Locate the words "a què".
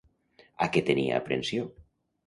0.67-0.83